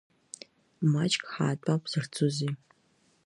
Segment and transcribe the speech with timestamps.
[0.91, 2.53] Маҷк ҳаатәап захьӡузеи!